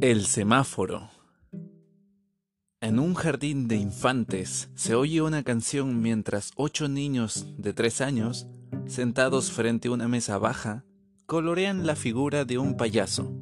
El 0.00 0.26
semáforo. 0.26 1.10
En 2.80 3.00
un 3.00 3.14
jardín 3.14 3.66
de 3.66 3.74
infantes 3.74 4.70
se 4.76 4.94
oye 4.94 5.22
una 5.22 5.42
canción 5.42 6.00
mientras 6.00 6.52
ocho 6.54 6.88
niños 6.88 7.46
de 7.58 7.72
tres 7.72 8.00
años, 8.00 8.46
sentados 8.86 9.50
frente 9.50 9.88
a 9.88 9.90
una 9.90 10.06
mesa 10.06 10.38
baja, 10.38 10.84
colorean 11.26 11.84
la 11.84 11.96
figura 11.96 12.44
de 12.44 12.58
un 12.58 12.76
payaso. 12.76 13.32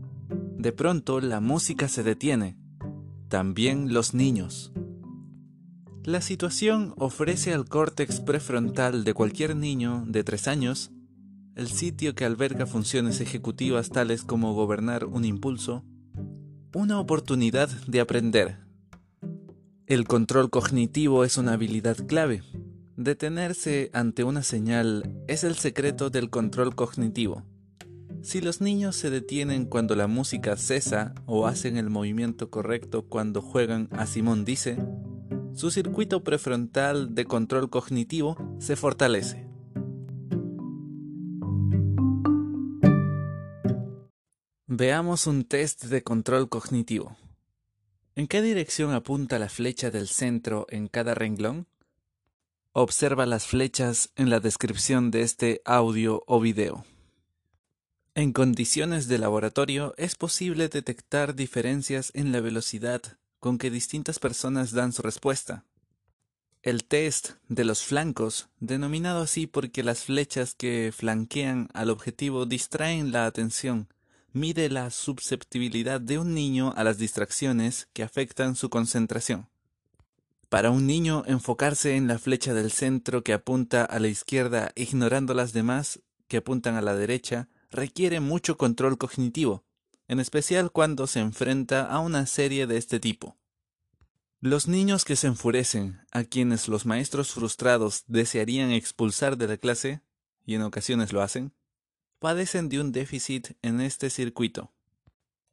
De 0.57 0.73
pronto 0.73 1.21
la 1.21 1.41
música 1.41 1.89
se 1.89 2.03
detiene. 2.03 2.57
También 3.29 3.93
los 3.93 4.15
niños. 4.15 4.73
La 6.05 6.23
situación 6.23 6.95
ofrece 6.97 7.53
al 7.53 7.69
córtex 7.69 8.21
prefrontal 8.21 9.05
de 9.05 9.13
cualquier 9.13 9.57
niño 9.57 10.05
de 10.07 10.25
tres 10.25 10.49
años 10.49 10.91
el 11.55 11.69
sitio 11.69 12.15
que 12.15 12.27
alberga 12.27 12.67
funciones 12.67 13.21
ejecutivas 13.21 13.89
tales 13.89 14.23
como 14.23 14.53
gobernar 14.53 15.07
un 15.07 15.25
impulso, 15.25 15.85
una 16.77 17.01
oportunidad 17.01 17.71
de 17.87 18.01
aprender. 18.01 18.59
El 19.87 20.07
control 20.07 20.51
cognitivo 20.51 21.25
es 21.25 21.39
una 21.39 21.55
habilidad 21.55 21.97
clave. 22.07 22.43
Detenerse 22.99 23.89
ante 23.95 24.25
una 24.25 24.43
señal 24.43 25.11
es 25.27 25.43
el 25.43 25.55
secreto 25.55 26.11
del 26.11 26.29
control 26.29 26.75
cognitivo. 26.75 27.45
Si 28.21 28.43
los 28.43 28.61
niños 28.61 28.95
se 28.95 29.09
detienen 29.09 29.65
cuando 29.65 29.97
la 29.97 30.07
música 30.07 30.55
cesa 30.59 31.15
o 31.25 31.47
hacen 31.47 31.79
el 31.79 31.89
movimiento 31.89 32.51
correcto 32.51 33.07
cuando 33.09 33.41
juegan 33.41 33.89
a 33.93 34.05
Simón 34.05 34.45
dice, 34.45 34.77
su 35.55 35.71
circuito 35.71 36.25
prefrontal 36.25 37.15
de 37.15 37.25
control 37.25 37.71
cognitivo 37.71 38.37
se 38.59 38.77
fortalece. 38.77 39.46
Veamos 44.69 45.29
un 45.29 45.45
test 45.45 45.85
de 45.85 46.03
control 46.03 46.49
cognitivo. 46.49 47.17
¿En 48.17 48.27
qué 48.27 48.43
dirección 48.43 48.93
apunta 48.95 49.39
la 49.39 49.49
flecha 49.49 49.93
del 49.93 50.09
centro 50.09 50.67
en 50.71 50.89
cada 50.89 51.15
renglón? 51.15 51.69
Observa 52.73 53.27
las 53.27 53.47
flechas 53.47 54.11
en 54.17 54.29
la 54.29 54.41
descripción 54.41 55.13
de 55.13 55.23
este 55.23 55.63
audio 55.65 56.25
o 56.27 56.41
video. 56.41 56.85
En 58.17 58.33
condiciones 58.33 59.07
de 59.07 59.19
laboratorio 59.19 59.95
es 59.99 60.17
posible 60.17 60.69
detectar 60.69 61.37
diferencias 61.37 62.11
en 62.15 62.33
la 62.33 62.41
velocidad 62.41 63.03
con 63.39 63.59
que 63.59 63.71
distintas 63.71 64.19
personas 64.19 64.73
dan 64.73 64.93
su 64.93 65.03
respuesta. 65.03 65.65
El 66.63 66.83
test 66.83 67.35
de 67.47 67.65
los 67.65 67.85
flancos, 67.85 68.49
denominado 68.59 69.23
así 69.23 69.47
porque 69.47 69.85
las 69.85 70.03
flechas 70.03 70.55
que 70.55 70.93
flanquean 70.93 71.69
al 71.73 71.89
objetivo 71.89 72.47
distraen 72.47 73.13
la 73.13 73.27
atención 73.27 73.87
mide 74.37 74.69
la 74.69 74.91
susceptibilidad 74.91 75.99
de 75.99 76.19
un 76.19 76.35
niño 76.35 76.75
a 76.77 76.85
las 76.85 76.99
distracciones 76.99 77.89
que 77.95 78.03
afectan 78.03 78.55
su 78.55 78.69
concentración. 78.69 79.49
Para 80.51 80.71
un 80.71 80.87
niño 80.87 81.25
enfocarse 81.27 81.97
en 81.97 82.07
la 82.07 82.19
flecha 82.19 82.53
del 82.53 82.71
centro 82.71 83.25
que 83.25 83.33
apunta 83.33 83.83
a 83.83 83.99
la 83.99 84.09
izquierda 84.09 84.73
ignorando 84.77 85.33
las 85.33 85.55
demás 85.55 86.03
que 86.29 86.37
apuntan 86.37 86.75
a 86.77 86.83
la 86.83 86.95
derecha 86.95 87.49
requiere 87.71 88.21
mucho 88.21 88.59
control 88.59 88.99
cognitivo, 88.99 89.65
en 90.07 90.21
especial 90.21 90.71
cuando 90.71 91.07
se 91.07 91.21
enfrenta 91.21 91.87
a 91.87 91.99
una 92.01 92.27
serie 92.27 92.67
de 92.67 92.77
este 92.77 93.01
tipo. 93.01 93.39
Los 94.41 94.69
niños 94.69 95.07
que 95.07 95.17
se 95.17 95.29
enfurecen, 95.29 96.03
a 96.13 96.25
quienes 96.25 96.69
los 96.69 96.85
maestros 96.85 97.33
frustrados 97.33 98.05
desearían 98.07 98.71
expulsar 98.71 99.39
de 99.39 99.49
la 99.49 99.57
clase, 99.57 100.03
y 100.45 100.57
en 100.57 100.63
ocasiones 100.63 101.15
lo 101.15 101.23
hacen, 101.23 101.55
padecen 102.19 102.69
de 102.69 102.81
un 102.81 102.93
déficit 102.93 103.53
en 103.63 103.81
este 103.81 104.11
circuito. 104.11 104.73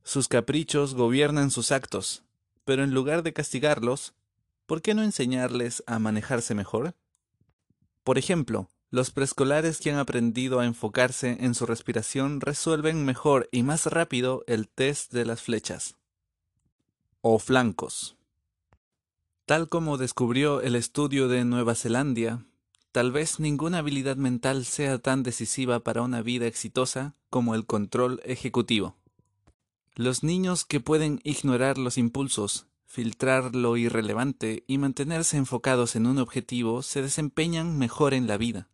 Sus 0.03 0.27
caprichos 0.27 0.95
gobiernan 0.95 1.51
sus 1.51 1.71
actos, 1.71 2.23
pero 2.65 2.83
en 2.83 2.93
lugar 2.93 3.23
de 3.23 3.33
castigarlos, 3.33 4.13
¿por 4.65 4.81
qué 4.81 4.93
no 4.93 5.03
enseñarles 5.03 5.83
a 5.87 5.99
manejarse 5.99 6.55
mejor? 6.55 6.95
Por 8.03 8.17
ejemplo, 8.17 8.69
los 8.89 9.11
preescolares 9.11 9.79
que 9.79 9.91
han 9.91 9.97
aprendido 9.97 10.59
a 10.59 10.65
enfocarse 10.65 11.37
en 11.39 11.55
su 11.55 11.65
respiración 11.65 12.41
resuelven 12.41 13.05
mejor 13.05 13.49
y 13.51 13.63
más 13.63 13.87
rápido 13.87 14.43
el 14.45 14.67
test 14.67 15.11
de 15.11 15.25
las 15.25 15.41
flechas. 15.41 15.95
O 17.21 17.39
flancos. 17.39 18.15
Tal 19.45 19.67
como 19.67 19.97
descubrió 19.97 20.61
el 20.61 20.75
estudio 20.75 21.27
de 21.27 21.43
Nueva 21.43 21.75
Zelanda, 21.75 22.45
Tal 22.93 23.11
vez 23.11 23.39
ninguna 23.39 23.79
habilidad 23.79 24.17
mental 24.17 24.65
sea 24.65 24.99
tan 24.99 25.23
decisiva 25.23 25.79
para 25.79 26.03
una 26.03 26.21
vida 26.21 26.45
exitosa 26.45 27.15
como 27.31 27.55
el 27.55 27.65
control 27.65 28.21
ejecutivo. 28.23 28.95
Los 29.95 30.21
niños 30.21 30.63
que 30.63 30.79
pueden 30.79 31.19
ignorar 31.23 31.79
los 31.79 31.97
impulsos, 31.97 32.67
filtrar 32.85 33.55
lo 33.55 33.77
irrelevante 33.77 34.63
y 34.67 34.77
mantenerse 34.77 35.37
enfocados 35.37 35.95
en 35.95 36.05
un 36.05 36.19
objetivo 36.19 36.83
se 36.83 37.01
desempeñan 37.01 37.79
mejor 37.79 38.13
en 38.13 38.27
la 38.27 38.37
vida. 38.37 38.69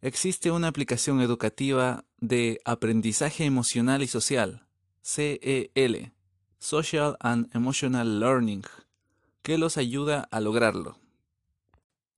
Existe 0.00 0.50
una 0.50 0.68
aplicación 0.68 1.20
educativa 1.20 2.06
de 2.18 2.62
aprendizaje 2.64 3.44
emocional 3.44 4.02
y 4.02 4.06
social, 4.06 4.66
CEL, 5.02 6.14
Social 6.58 7.18
and 7.20 7.54
Emotional 7.54 8.20
Learning, 8.20 8.62
que 9.42 9.58
los 9.58 9.76
ayuda 9.76 10.26
a 10.30 10.40
lograrlo. 10.40 11.01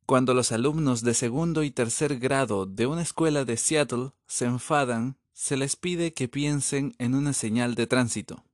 Cuando 0.06 0.34
los 0.34 0.52
alumnos 0.52 1.02
de 1.02 1.14
segundo 1.14 1.62
y 1.62 1.70
tercer 1.70 2.18
grado 2.18 2.66
de 2.66 2.86
una 2.86 3.00
escuela 3.00 3.46
de 3.46 3.56
Seattle 3.56 4.10
se 4.26 4.44
enfadan, 4.44 5.16
se 5.32 5.56
les 5.56 5.76
pide 5.76 6.12
que 6.12 6.28
piensen 6.28 6.94
en 6.98 7.14
una 7.14 7.32
señal 7.32 7.74
de 7.74 7.86
tránsito. 7.86 8.44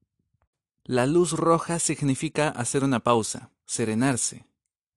La 0.84 1.06
luz 1.06 1.32
roja 1.32 1.80
significa 1.80 2.48
hacer 2.48 2.84
una 2.84 3.00
pausa, 3.00 3.50
serenarse, 3.66 4.46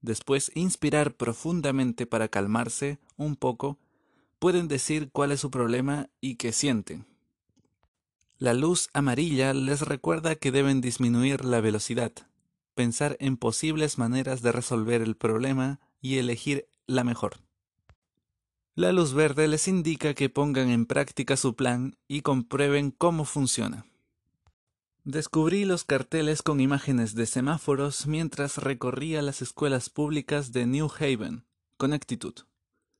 después 0.01 0.51
inspirar 0.53 1.15
profundamente 1.15 2.05
para 2.05 2.27
calmarse 2.27 2.99
un 3.17 3.35
poco, 3.35 3.79
pueden 4.37 4.67
decir 4.67 5.09
cuál 5.11 5.31
es 5.31 5.39
su 5.39 5.49
problema 5.49 6.09
y 6.21 6.35
qué 6.35 6.51
sienten. 6.51 7.07
La 8.37 8.53
luz 8.53 8.89
amarilla 8.93 9.53
les 9.53 9.81
recuerda 9.81 10.35
que 10.35 10.51
deben 10.51 10.81
disminuir 10.81 11.45
la 11.45 11.61
velocidad, 11.61 12.11
pensar 12.75 13.17
en 13.19 13.37
posibles 13.37 13.97
maneras 13.97 14.41
de 14.43 14.51
resolver 14.51 15.01
el 15.01 15.15
problema 15.15 15.79
y 16.03 16.19
elegir 16.19 16.67
la 16.85 17.03
mejor. 17.03 17.37
La 18.75 18.91
luz 18.91 19.13
verde 19.13 19.47
les 19.47 19.67
indica 19.67 20.13
que 20.13 20.29
pongan 20.29 20.69
en 20.69 20.85
práctica 20.85 21.37
su 21.37 21.55
plan 21.55 21.95
y 22.07 22.21
comprueben 22.21 22.91
cómo 22.91 23.23
funciona. 23.25 23.85
Descubrí 25.05 25.63
los 25.63 25.85
carteles 25.85 26.41
con 26.41 26.59
imágenes 26.59 27.15
de 27.15 27.25
semáforos 27.25 28.05
mientras 28.05 28.57
recorría 28.57 29.21
las 29.21 29.41
escuelas 29.41 29.89
públicas 29.89 30.51
de 30.51 30.65
New 30.65 30.89
Haven, 30.99 31.45
Connecticut, 31.77 32.41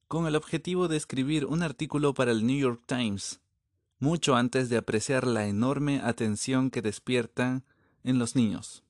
con 0.07 0.25
el 0.25 0.35
objetivo 0.35 0.87
de 0.87 0.97
escribir 0.97 1.45
un 1.45 1.61
artículo 1.61 2.13
para 2.13 2.31
el 2.31 2.47
New 2.47 2.57
York 2.57 2.83
Times, 2.85 3.41
mucho 3.99 4.35
antes 4.35 4.69
de 4.69 4.77
apreciar 4.77 5.27
la 5.27 5.47
enorme 5.47 5.99
atención 6.03 6.71
que 6.71 6.81
despiertan 6.81 7.65
en 8.03 8.17
los 8.17 8.35
niños. 8.35 8.82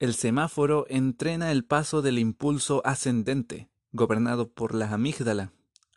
El 0.00 0.14
semáforo 0.14 0.86
entrena 0.88 1.50
el 1.50 1.64
paso 1.64 2.02
del 2.02 2.20
impulso 2.20 2.82
ascendente, 2.84 3.68
gobernado 3.90 4.48
por 4.48 4.72
la 4.72 4.92
amígdala, 4.92 5.52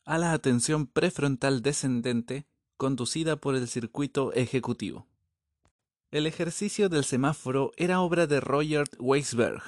a 0.06 0.18
la 0.18 0.34
atención 0.34 0.88
prefrontal 0.88 1.62
descendente, 1.62 2.48
conducida 2.78 3.36
por 3.36 3.56
el 3.56 3.68
circuito 3.68 4.34
ejecutivo. 4.34 5.06
El 6.10 6.26
ejercicio 6.26 6.90
del 6.90 7.04
semáforo 7.04 7.74
era 7.78 8.02
obra 8.02 8.26
de 8.26 8.40
Roger 8.40 8.90
Weisberg, 8.98 9.62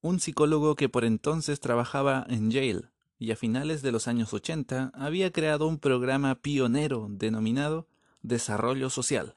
un 0.00 0.18
psicólogo 0.18 0.76
que 0.76 0.88
por 0.88 1.04
entonces 1.04 1.60
trabajaba 1.60 2.24
en 2.30 2.50
Yale 2.50 2.88
y 3.18 3.32
a 3.32 3.36
finales 3.36 3.82
de 3.82 3.92
los 3.92 4.08
años 4.08 4.32
80 4.32 4.92
había 4.94 5.30
creado 5.30 5.66
un 5.66 5.78
programa 5.78 6.36
pionero 6.36 7.06
denominado 7.10 7.86
Desarrollo 8.22 8.88
Social 8.88 9.36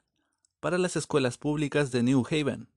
para 0.58 0.78
las 0.78 0.96
escuelas 0.96 1.36
públicas 1.36 1.92
de 1.92 2.02
New 2.02 2.24
Haven. 2.30 2.68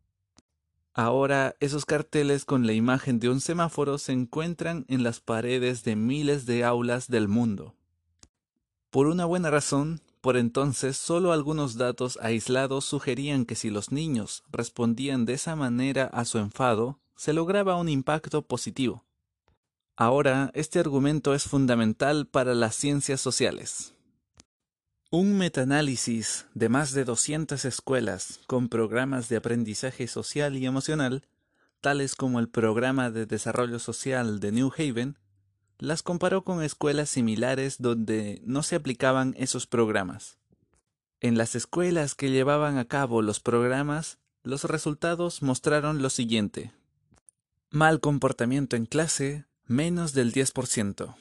Ahora 0.93 1.55
esos 1.59 1.85
carteles 1.85 2.43
con 2.43 2.67
la 2.67 2.73
imagen 2.73 3.19
de 3.19 3.29
un 3.29 3.39
semáforo 3.39 3.97
se 3.97 4.11
encuentran 4.11 4.85
en 4.89 5.03
las 5.03 5.21
paredes 5.21 5.83
de 5.83 5.95
miles 5.95 6.45
de 6.45 6.65
aulas 6.65 7.07
del 7.07 7.29
mundo. 7.29 7.75
Por 8.89 9.07
una 9.07 9.23
buena 9.23 9.49
razón, 9.49 10.01
por 10.19 10.35
entonces 10.35 10.97
solo 10.97 11.31
algunos 11.31 11.77
datos 11.77 12.19
aislados 12.21 12.83
sugerían 12.83 13.45
que 13.45 13.55
si 13.55 13.69
los 13.69 13.91
niños 13.91 14.43
respondían 14.51 15.25
de 15.25 15.33
esa 15.33 15.55
manera 15.55 16.05
a 16.07 16.25
su 16.25 16.39
enfado, 16.39 16.99
se 17.15 17.31
lograba 17.31 17.77
un 17.77 17.88
impacto 17.88 18.41
positivo. 18.41 19.05
Ahora, 19.95 20.51
este 20.53 20.79
argumento 20.79 21.33
es 21.33 21.43
fundamental 21.43 22.27
para 22.27 22.53
las 22.53 22.75
ciencias 22.75 23.21
sociales. 23.21 23.93
Un 25.13 25.38
metaanálisis 25.38 26.46
de 26.54 26.69
más 26.69 26.94
de 26.94 27.04
200 27.04 27.66
escuelas 27.66 28.40
con 28.48 28.69
programas 28.69 29.28
de 29.28 29.36
aprendizaje 29.36 30.08
social 30.08 30.56
y 30.56 30.66
emocional, 30.66 31.28
tales 31.81 32.16
como 32.16 32.40
el 32.40 32.48
Programa 32.48 33.12
de 33.12 33.25
Desarrollo 33.25 33.78
Social 33.80 34.40
de 34.40 34.54
New 34.54 34.72
Haven, 34.74 35.19
las 35.80 36.02
comparó 36.02 36.46
con 36.46 36.63
escuelas 36.63 37.10
similares 37.10 37.75
donde 37.80 38.42
no 38.46 38.63
se 38.63 38.78
aplicaban 38.78 39.36
esos 39.38 39.68
programas. 39.68 40.38
En 41.19 41.38
las 41.38 41.56
escuelas 41.56 42.16
que 42.16 42.31
llevaban 42.31 42.78
a 42.78 42.86
cabo 42.86 43.22
los 43.22 43.42
programas, 43.42 44.18
Los 44.44 44.63
resultados 44.63 45.42
mostraron 45.42 46.02
lo 46.02 46.10
siguiente. 46.10 46.72
Mal 47.69 48.00
comportamiento 48.00 48.78
en 48.78 48.86
clase, 48.86 49.46
menos 49.66 50.13
del 50.13 50.31
10%. 50.31 51.16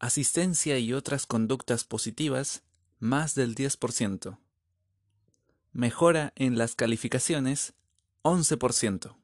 Asistencia 0.00 0.78
y 0.78 0.92
otras 0.92 1.26
conductas 1.26 1.84
positivas, 1.84 2.64
más 3.02 3.34
del 3.34 3.56
10%. 3.56 4.38
Mejora 5.72 6.32
en 6.36 6.56
las 6.56 6.76
calificaciones, 6.76 7.74
11%. 8.22 9.16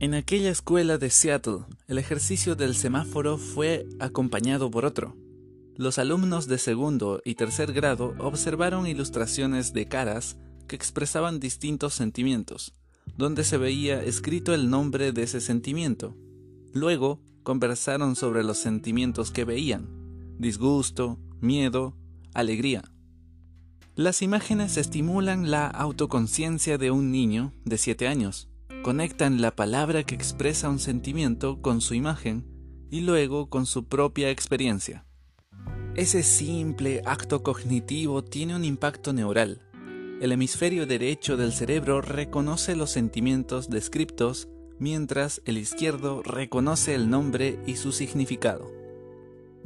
En 0.00 0.14
aquella 0.14 0.50
escuela 0.50 0.98
de 0.98 1.10
Seattle, 1.10 1.66
el 1.86 1.98
ejercicio 1.98 2.56
del 2.56 2.74
semáforo 2.74 3.38
fue 3.38 3.86
acompañado 4.00 4.72
por 4.72 4.84
otro. 4.84 5.16
Los 5.76 6.00
alumnos 6.00 6.48
de 6.48 6.58
segundo 6.58 7.22
y 7.24 7.36
tercer 7.36 7.72
grado 7.72 8.14
observaron 8.18 8.88
ilustraciones 8.88 9.72
de 9.72 9.86
caras 9.86 10.36
que 10.66 10.74
expresaban 10.74 11.38
distintos 11.38 11.94
sentimientos, 11.94 12.74
donde 13.16 13.44
se 13.44 13.56
veía 13.56 14.02
escrito 14.02 14.54
el 14.54 14.70
nombre 14.70 15.12
de 15.12 15.22
ese 15.22 15.40
sentimiento. 15.40 16.16
Luego 16.72 17.20
conversaron 17.42 18.16
sobre 18.16 18.44
los 18.44 18.58
sentimientos 18.58 19.30
que 19.30 19.44
veían, 19.44 19.88
disgusto, 20.38 21.18
miedo, 21.40 21.96
alegría. 22.34 22.82
Las 23.94 24.22
imágenes 24.22 24.76
estimulan 24.76 25.50
la 25.50 25.66
autoconciencia 25.66 26.78
de 26.78 26.90
un 26.90 27.10
niño 27.10 27.52
de 27.64 27.76
7 27.76 28.08
años 28.08 28.50
conectan 28.82 29.42
la 29.42 29.54
palabra 29.54 30.04
que 30.04 30.14
expresa 30.14 30.70
un 30.70 30.78
sentimiento 30.78 31.60
con 31.60 31.80
su 31.80 31.94
imagen 31.94 32.46
y 32.90 33.00
luego 33.00 33.50
con 33.50 33.66
su 33.66 33.86
propia 33.86 34.30
experiencia. 34.30 35.04
Ese 35.94 36.22
simple 36.22 37.02
acto 37.04 37.42
cognitivo 37.42 38.24
tiene 38.24 38.56
un 38.56 38.64
impacto 38.64 39.12
neural. 39.12 39.60
El 40.20 40.32
hemisferio 40.32 40.86
derecho 40.86 41.38
del 41.38 41.50
cerebro 41.50 42.02
reconoce 42.02 42.76
los 42.76 42.90
sentimientos 42.90 43.70
descriptos, 43.70 44.50
mientras 44.78 45.40
el 45.46 45.56
izquierdo 45.56 46.22
reconoce 46.22 46.94
el 46.94 47.08
nombre 47.08 47.58
y 47.66 47.76
su 47.76 47.90
significado. 47.90 48.70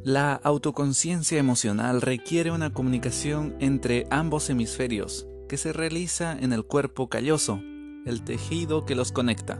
La 0.04 0.34
autoconciencia 0.34 1.38
emocional 1.38 2.02
requiere 2.02 2.52
una 2.52 2.72
comunicación 2.72 3.56
entre 3.58 4.06
ambos 4.10 4.48
hemisferios 4.48 5.26
que 5.48 5.56
se 5.56 5.72
realiza 5.72 6.38
en 6.38 6.52
el 6.52 6.64
cuerpo 6.64 7.08
calloso, 7.08 7.60
el 8.06 8.22
tejido 8.22 8.86
que 8.86 8.94
los 8.94 9.10
conecta. 9.10 9.58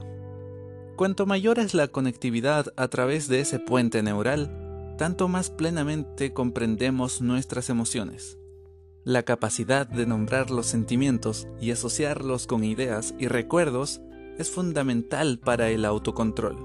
Cuanto 0.95 1.25
mayor 1.25 1.59
es 1.59 1.73
la 1.73 1.89
conectividad 1.89 2.73
a 2.77 2.87
través 2.87 3.27
de 3.27 3.41
ese 3.41 3.59
puente 3.59 4.01
neural, 4.01 4.95
tanto 4.97 5.27
más 5.27 5.49
plenamente 5.49 6.31
comprendemos 6.31 7.19
nuestras 7.19 7.69
emociones. 7.69 8.37
La 9.05 9.21
capacidad 9.21 9.85
de 9.85 10.07
nombrar 10.07 10.49
los 10.49 10.65
sentimientos 10.65 11.47
y 11.61 11.69
asociarlos 11.69 12.47
con 12.47 12.63
ideas 12.63 13.13
y 13.19 13.27
recuerdos 13.27 14.01
es 14.39 14.49
fundamental 14.49 15.37
para 15.37 15.69
el 15.69 15.85
autocontrol. 15.85 16.55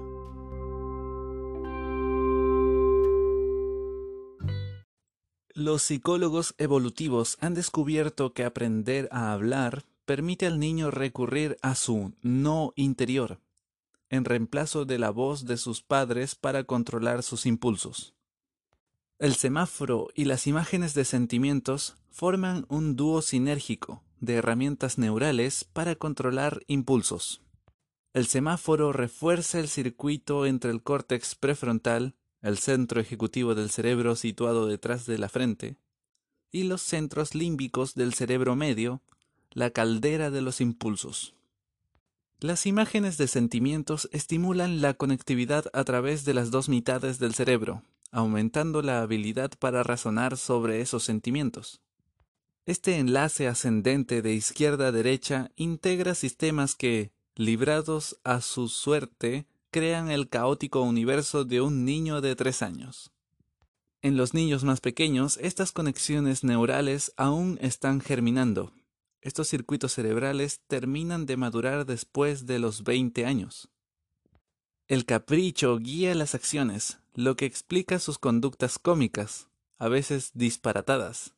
Los 5.53 5.83
psicólogos 5.83 6.55
evolutivos 6.57 7.37
han 7.41 7.53
descubierto 7.53 8.33
que 8.33 8.43
aprender 8.43 9.07
a 9.11 9.33
hablar 9.33 9.83
permite 10.05 10.47
al 10.47 10.57
niño 10.57 10.89
recurrir 10.89 11.57
a 11.61 11.75
su 11.75 12.13
no 12.23 12.73
interior, 12.75 13.39
en 14.09 14.25
reemplazo 14.25 14.85
de 14.85 14.97
la 14.97 15.11
voz 15.11 15.45
de 15.45 15.57
sus 15.57 15.83
padres 15.83 16.33
para 16.33 16.63
controlar 16.63 17.21
sus 17.21 17.45
impulsos. 17.45 18.15
El 19.21 19.35
semáforo 19.35 20.07
y 20.15 20.25
las 20.25 20.47
imágenes 20.47 20.95
de 20.95 21.05
sentimientos 21.05 21.95
forman 22.09 22.65
un 22.69 22.95
dúo 22.95 23.21
sinérgico 23.21 24.01
de 24.19 24.33
herramientas 24.33 24.97
neurales 24.97 25.63
para 25.63 25.93
controlar 25.93 26.63
impulsos. 26.65 27.43
El 28.13 28.25
semáforo 28.25 28.93
refuerza 28.93 29.59
el 29.59 29.67
circuito 29.67 30.47
entre 30.47 30.71
el 30.71 30.81
córtex 30.81 31.35
prefrontal, 31.35 32.15
el 32.41 32.57
centro 32.57 32.99
ejecutivo 32.99 33.53
del 33.53 33.69
cerebro 33.69 34.15
situado 34.15 34.65
detrás 34.65 35.05
de 35.05 35.19
la 35.19 35.29
frente, 35.29 35.77
y 36.51 36.63
los 36.63 36.81
centros 36.81 37.35
límbicos 37.35 37.93
del 37.93 38.15
cerebro 38.15 38.55
medio, 38.55 39.03
la 39.51 39.69
caldera 39.69 40.31
de 40.31 40.41
los 40.41 40.61
impulsos. 40.61 41.35
Las 42.39 42.65
imágenes 42.65 43.19
de 43.19 43.27
sentimientos 43.27 44.09
estimulan 44.13 44.81
la 44.81 44.95
conectividad 44.95 45.65
a 45.73 45.83
través 45.83 46.25
de 46.25 46.33
las 46.33 46.49
dos 46.49 46.69
mitades 46.69 47.19
del 47.19 47.35
cerebro, 47.35 47.83
aumentando 48.11 48.81
la 48.81 49.01
habilidad 49.01 49.51
para 49.57 49.83
razonar 49.83 50.37
sobre 50.37 50.81
esos 50.81 51.03
sentimientos. 51.03 51.81
Este 52.65 52.97
enlace 52.97 53.47
ascendente 53.47 54.21
de 54.21 54.33
izquierda 54.33 54.87
a 54.87 54.91
derecha 54.91 55.51
integra 55.55 56.13
sistemas 56.13 56.75
que, 56.75 57.11
librados 57.35 58.19
a 58.23 58.41
su 58.41 58.69
suerte, 58.69 59.47
crean 59.71 60.11
el 60.11 60.29
caótico 60.29 60.81
universo 60.81 61.45
de 61.45 61.61
un 61.61 61.85
niño 61.85 62.21
de 62.21 62.35
tres 62.35 62.61
años. 62.61 63.11
En 64.01 64.17
los 64.17 64.33
niños 64.33 64.63
más 64.63 64.81
pequeños, 64.81 65.37
estas 65.41 65.71
conexiones 65.71 66.43
neurales 66.43 67.13
aún 67.17 67.57
están 67.61 68.01
germinando, 68.01 68.73
estos 69.21 69.47
circuitos 69.47 69.93
cerebrales 69.93 70.61
terminan 70.67 71.27
de 71.27 71.37
madurar 71.37 71.85
después 71.85 72.47
de 72.47 72.57
los 72.57 72.83
20 72.83 73.25
años. 73.27 73.69
El 74.87 75.05
capricho 75.05 75.77
guía 75.77 76.15
las 76.15 76.33
acciones, 76.33 76.97
lo 77.13 77.35
que 77.35 77.45
explica 77.45 77.99
sus 77.99 78.17
conductas 78.17 78.79
cómicas, 78.79 79.47
a 79.77 79.89
veces 79.89 80.31
disparatadas. 80.33 81.33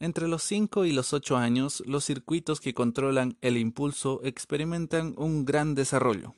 Entre 0.00 0.28
los 0.28 0.42
5 0.42 0.84
y 0.84 0.92
los 0.92 1.12
8 1.12 1.36
años, 1.36 1.82
los 1.86 2.04
circuitos 2.04 2.60
que 2.60 2.74
controlan 2.74 3.38
el 3.40 3.56
impulso 3.56 4.20
experimentan 4.22 5.14
un 5.16 5.44
gran 5.44 5.74
desarrollo. 5.74 6.34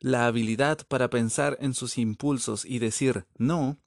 La 0.00 0.26
habilidad 0.26 0.86
para 0.86 1.10
pensar 1.10 1.58
en 1.60 1.74
sus 1.74 1.98
impulsos 1.98 2.64
y 2.64 2.78
decir 2.78 3.26
no 3.36 3.78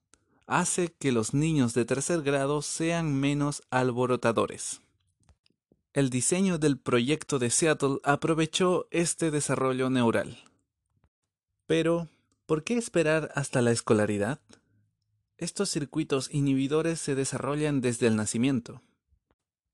hace 0.45 0.93
que 0.99 1.13
los 1.13 1.33
niños 1.33 1.73
de 1.73 1.85
tercer 1.85 2.21
grado 2.21 2.61
sean 2.61 3.13
menos 3.15 3.63
alborotadores. 3.69 4.81
El 5.93 6.09
diseño 6.09 6.57
del 6.57 6.77
proyecto 6.77 7.39
de 7.39 7.49
Seattle 7.49 7.99
aprovechó 8.03 8.87
este 8.91 9.31
desarrollo 9.31 9.89
neural. 9.89 10.37
Pero, 11.67 12.09
¿por 12.51 12.65
qué 12.65 12.77
esperar 12.77 13.31
hasta 13.33 13.61
la 13.61 13.71
escolaridad? 13.71 14.41
Estos 15.37 15.69
circuitos 15.69 16.29
inhibidores 16.33 16.99
se 16.99 17.15
desarrollan 17.15 17.79
desde 17.79 18.07
el 18.07 18.17
nacimiento. 18.17 18.81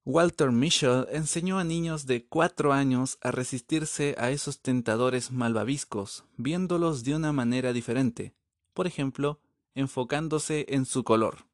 Walter 0.05 0.51
Mischel 0.51 1.07
enseñó 1.11 1.57
a 1.57 1.63
niños 1.63 2.05
de 2.05 2.27
cuatro 2.27 2.73
años 2.73 3.17
a 3.21 3.31
resistirse 3.31 4.13
a 4.19 4.29
esos 4.29 4.61
tentadores 4.61 5.31
malvaviscos, 5.31 6.25
viéndolos 6.37 7.03
de 7.03 7.15
una 7.15 7.33
manera 7.33 7.73
diferente, 7.73 8.35
por 8.75 8.85
ejemplo, 8.85 9.39
enfocándose 9.73 10.67
en 10.69 10.85
su 10.85 11.03
color. 11.03 11.47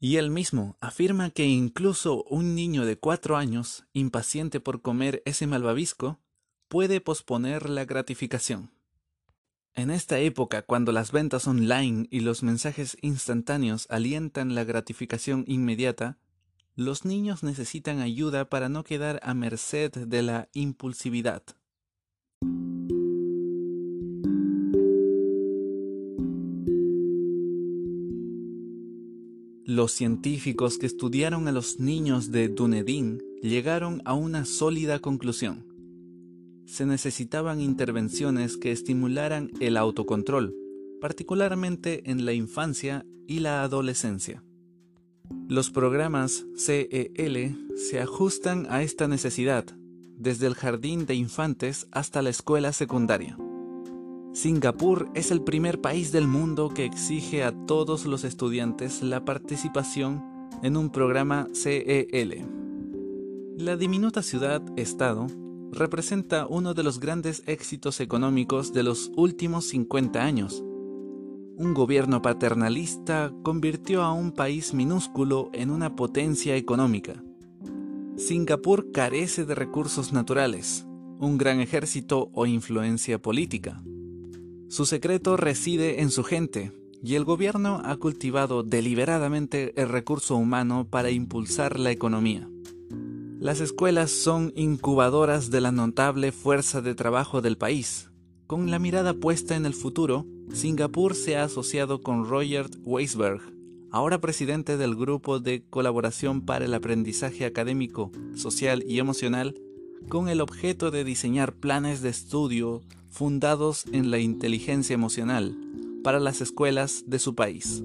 Y 0.00 0.16
él 0.16 0.30
mismo 0.30 0.78
afirma 0.80 1.28
que 1.28 1.44
incluso 1.44 2.24
un 2.30 2.54
niño 2.54 2.86
de 2.86 2.98
cuatro 2.98 3.36
años, 3.36 3.84
impaciente 3.92 4.58
por 4.58 4.80
comer 4.80 5.22
ese 5.26 5.46
malvavisco, 5.46 6.18
puede 6.68 7.02
posponer 7.02 7.68
la 7.68 7.84
gratificación. 7.84 8.70
En 9.78 9.90
esta 9.90 10.18
época, 10.18 10.62
cuando 10.62 10.90
las 10.90 11.12
ventas 11.12 11.46
online 11.46 12.08
y 12.10 12.18
los 12.18 12.42
mensajes 12.42 12.96
instantáneos 13.00 13.86
alientan 13.90 14.56
la 14.56 14.64
gratificación 14.64 15.44
inmediata, 15.46 16.18
los 16.74 17.04
niños 17.04 17.44
necesitan 17.44 18.00
ayuda 18.00 18.50
para 18.50 18.68
no 18.68 18.82
quedar 18.82 19.20
a 19.22 19.34
merced 19.34 19.92
de 19.92 20.22
la 20.22 20.48
impulsividad. 20.52 21.44
Los 29.64 29.92
científicos 29.92 30.78
que 30.78 30.86
estudiaron 30.86 31.46
a 31.46 31.52
los 31.52 31.78
niños 31.78 32.32
de 32.32 32.48
Dunedin 32.48 33.22
llegaron 33.42 34.02
a 34.04 34.14
una 34.14 34.44
sólida 34.44 34.98
conclusión. 34.98 35.67
Se 36.68 36.84
necesitaban 36.84 37.62
intervenciones 37.62 38.58
que 38.58 38.72
estimularan 38.72 39.50
el 39.58 39.78
autocontrol, 39.78 40.54
particularmente 41.00 42.10
en 42.10 42.26
la 42.26 42.34
infancia 42.34 43.06
y 43.26 43.38
la 43.38 43.62
adolescencia. 43.62 44.44
Los 45.48 45.70
programas 45.70 46.44
CEL 46.56 47.56
se 47.74 48.00
ajustan 48.00 48.66
a 48.68 48.82
esta 48.82 49.08
necesidad, 49.08 49.64
desde 50.18 50.46
el 50.46 50.54
jardín 50.54 51.06
de 51.06 51.14
infantes 51.14 51.88
hasta 51.90 52.20
la 52.20 52.28
escuela 52.28 52.74
secundaria. 52.74 53.38
Singapur 54.34 55.08
es 55.14 55.30
el 55.30 55.40
primer 55.40 55.80
país 55.80 56.12
del 56.12 56.28
mundo 56.28 56.68
que 56.68 56.84
exige 56.84 57.44
a 57.44 57.52
todos 57.64 58.04
los 58.04 58.24
estudiantes 58.24 59.02
la 59.02 59.24
participación 59.24 60.22
en 60.62 60.76
un 60.76 60.90
programa 60.90 61.48
CEL. 61.54 62.44
La 63.56 63.78
diminuta 63.78 64.22
ciudad-estado 64.22 65.28
representa 65.72 66.46
uno 66.46 66.74
de 66.74 66.82
los 66.82 67.00
grandes 67.00 67.42
éxitos 67.46 68.00
económicos 68.00 68.72
de 68.72 68.82
los 68.82 69.10
últimos 69.16 69.66
50 69.66 70.22
años. 70.22 70.62
un 71.60 71.74
gobierno 71.74 72.22
paternalista 72.22 73.32
convirtió 73.42 74.02
a 74.02 74.12
un 74.12 74.30
país 74.30 74.74
minúsculo 74.74 75.50
en 75.52 75.70
una 75.70 75.96
potencia 75.96 76.54
económica. 76.54 77.20
Singapur 78.16 78.92
carece 78.92 79.44
de 79.44 79.56
recursos 79.56 80.12
naturales, 80.12 80.86
un 81.18 81.36
gran 81.36 81.58
ejército 81.58 82.30
o 82.32 82.46
influencia 82.46 83.20
política. 83.20 83.82
Su 84.68 84.86
secreto 84.86 85.36
reside 85.36 86.00
en 86.00 86.10
su 86.10 86.22
gente, 86.22 86.72
y 87.02 87.14
el 87.14 87.24
gobierno 87.24 87.80
ha 87.84 87.96
cultivado 87.96 88.62
deliberadamente 88.62 89.72
el 89.80 89.88
recurso 89.88 90.36
humano 90.36 90.86
para 90.88 91.10
impulsar 91.10 91.78
la 91.78 91.90
economía. 91.90 92.48
Las 93.40 93.60
escuelas 93.60 94.10
son 94.10 94.52
incubadoras 94.56 95.50
de 95.52 95.60
la 95.60 95.70
notable 95.70 96.32
fuerza 96.32 96.80
de 96.80 96.96
trabajo 96.96 97.40
del 97.40 97.56
país. 97.56 98.10
Con 98.48 98.68
la 98.72 98.80
mirada 98.80 99.14
puesta 99.14 99.54
en 99.54 99.64
el 99.64 99.74
futuro, 99.74 100.26
Singapur 100.52 101.14
se 101.14 101.36
ha 101.36 101.44
asociado 101.44 102.00
con 102.00 102.28
Roger 102.28 102.68
Weisberg, 102.82 103.40
ahora 103.92 104.20
presidente 104.20 104.76
del 104.76 104.96
Grupo 104.96 105.38
de 105.38 105.62
Colaboración 105.70 106.40
para 106.40 106.64
el 106.64 106.74
Aprendizaje 106.74 107.44
Académico, 107.44 108.10
Social 108.34 108.82
y 108.88 108.98
Emocional, 108.98 109.54
con 110.08 110.28
el 110.28 110.40
objeto 110.40 110.90
de 110.90 111.04
diseñar 111.04 111.54
planes 111.54 112.02
de 112.02 112.08
estudio 112.08 112.82
fundados 113.08 113.84
en 113.92 114.10
la 114.10 114.18
inteligencia 114.18 114.94
emocional 114.94 115.56
para 116.02 116.18
las 116.18 116.40
escuelas 116.40 117.04
de 117.06 117.20
su 117.20 117.36
país. 117.36 117.84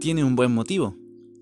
Tiene 0.00 0.24
un 0.24 0.34
buen 0.34 0.52
motivo. 0.52 0.96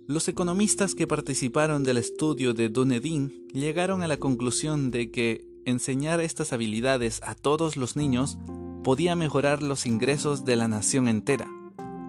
Los 0.08 0.26
economistas 0.26 0.94
que 0.94 1.06
participaron 1.06 1.84
del 1.84 1.98
estudio 1.98 2.54
de 2.54 2.70
Dunedin 2.70 3.46
llegaron 3.52 4.02
a 4.02 4.08
la 4.08 4.16
conclusión 4.16 4.90
de 4.90 5.10
que 5.10 5.44
enseñar 5.66 6.22
estas 6.22 6.54
habilidades 6.54 7.20
a 7.22 7.34
todos 7.34 7.76
los 7.76 7.94
niños 7.94 8.38
podía 8.82 9.14
mejorar 9.16 9.62
los 9.62 9.84
ingresos 9.84 10.46
de 10.46 10.56
la 10.56 10.66
nación 10.66 11.08
entera, 11.08 11.46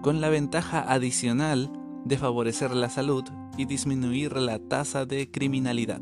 con 0.00 0.22
la 0.22 0.30
ventaja 0.30 0.80
adicional 0.80 1.70
de 2.06 2.16
favorecer 2.16 2.70
la 2.70 2.88
salud 2.88 3.24
y 3.58 3.66
disminuir 3.66 4.34
la 4.38 4.58
tasa 4.58 5.04
de 5.04 5.30
criminalidad. 5.30 6.00